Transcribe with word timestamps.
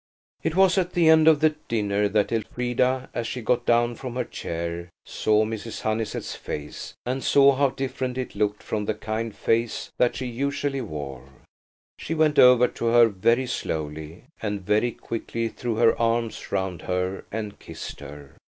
It 0.41 0.55
was 0.55 0.79
at 0.79 0.93
the 0.93 1.09
end 1.09 1.27
of 1.27 1.45
dinner 1.67 2.09
that 2.09 2.31
Elfrida, 2.31 3.11
as 3.13 3.27
she 3.27 3.39
got 3.43 3.67
down 3.67 3.93
from 3.93 4.15
her 4.15 4.23
chair, 4.23 4.89
saw 5.05 5.45
Mrs. 5.45 5.81
Honeysett's 5.81 6.33
face, 6.33 6.95
and 7.05 7.23
saw 7.23 7.53
how 7.55 7.69
different 7.69 8.17
it 8.17 8.33
looked 8.33 8.63
from 8.63 8.85
the 8.85 8.95
kind 8.95 9.35
face 9.35 9.91
that 9.99 10.15
she 10.15 10.25
usually 10.25 10.81
wore. 10.81 11.29
She 11.99 12.15
went 12.15 12.39
over 12.39 12.67
to 12.69 12.85
her 12.87 13.09
very 13.09 13.45
slowly, 13.45 14.23
and 14.41 14.65
very 14.65 14.91
quickly 14.91 15.49
threw 15.49 15.75
her 15.75 15.95
arms 16.01 16.51
round 16.51 16.81
her 16.81 17.23
and 17.31 17.59
kissed 17.59 17.99
her. 17.99 18.37